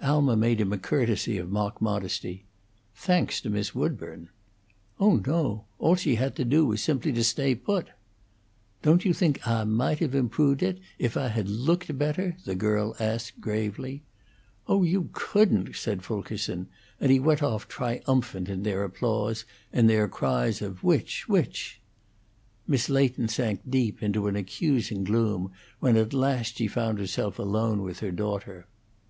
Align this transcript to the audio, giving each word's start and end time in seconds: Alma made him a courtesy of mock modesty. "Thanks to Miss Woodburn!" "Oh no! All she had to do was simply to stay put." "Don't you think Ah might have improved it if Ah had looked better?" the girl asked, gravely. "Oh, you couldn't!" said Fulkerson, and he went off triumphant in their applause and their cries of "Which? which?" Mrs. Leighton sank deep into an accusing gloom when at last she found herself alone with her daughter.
Alma 0.00 0.38
made 0.38 0.58
him 0.58 0.72
a 0.72 0.78
courtesy 0.78 1.36
of 1.36 1.50
mock 1.50 1.82
modesty. 1.82 2.44
"Thanks 2.94 3.42
to 3.42 3.50
Miss 3.50 3.74
Woodburn!" 3.74 4.30
"Oh 4.98 5.16
no! 5.16 5.66
All 5.78 5.96
she 5.96 6.14
had 6.14 6.34
to 6.36 6.46
do 6.46 6.64
was 6.64 6.82
simply 6.82 7.12
to 7.12 7.22
stay 7.22 7.54
put." 7.54 7.88
"Don't 8.80 9.04
you 9.04 9.12
think 9.12 9.46
Ah 9.46 9.66
might 9.66 9.98
have 9.98 10.14
improved 10.14 10.62
it 10.62 10.78
if 10.98 11.14
Ah 11.14 11.28
had 11.28 11.46
looked 11.50 11.98
better?" 11.98 12.38
the 12.46 12.54
girl 12.54 12.96
asked, 12.98 13.38
gravely. 13.42 14.02
"Oh, 14.66 14.82
you 14.82 15.10
couldn't!" 15.12 15.76
said 15.76 16.02
Fulkerson, 16.02 16.68
and 16.98 17.12
he 17.12 17.20
went 17.20 17.42
off 17.42 17.68
triumphant 17.68 18.48
in 18.48 18.62
their 18.62 18.82
applause 18.82 19.44
and 19.74 19.90
their 19.90 20.08
cries 20.08 20.62
of 20.62 20.82
"Which? 20.82 21.28
which?" 21.28 21.82
Mrs. 22.66 22.88
Leighton 22.88 23.28
sank 23.28 23.60
deep 23.68 24.02
into 24.02 24.26
an 24.26 24.36
accusing 24.36 25.04
gloom 25.04 25.52
when 25.80 25.98
at 25.98 26.14
last 26.14 26.56
she 26.56 26.66
found 26.66 26.98
herself 26.98 27.38
alone 27.38 27.82
with 27.82 27.98
her 28.00 28.10
daughter. 28.10 28.66